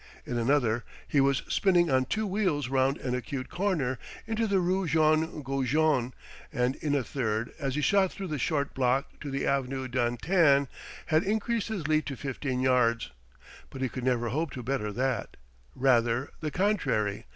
In 0.25 0.39
another 0.39 0.83
he 1.07 1.21
was 1.21 1.43
spinning 1.47 1.91
on 1.91 2.05
two 2.05 2.25
wheels 2.25 2.69
round 2.69 2.97
an 2.97 3.13
acute 3.13 3.49
corner, 3.49 3.99
into 4.25 4.47
the 4.47 4.59
rue 4.59 4.87
Jean 4.87 5.43
Goujon; 5.43 6.13
and 6.51 6.75
in 6.77 6.95
a 6.95 7.03
third, 7.03 7.51
as 7.59 7.75
he 7.75 7.81
shot 7.81 8.11
through 8.11 8.25
that 8.29 8.39
short 8.39 8.73
block 8.73 9.19
to 9.19 9.29
the 9.29 9.45
avenue 9.45 9.87
d'Antin, 9.87 10.67
had 11.05 11.21
increased 11.21 11.67
his 11.67 11.87
lead 11.87 12.07
to 12.07 12.15
fifteen 12.17 12.61
yards. 12.61 13.11
But 13.69 13.83
he 13.83 13.89
could 13.89 14.03
never 14.03 14.29
hope 14.29 14.49
to 14.53 14.63
better 14.63 14.91
that: 14.91 15.37
rather, 15.75 16.31
the 16.39 16.49
contrary. 16.49 17.27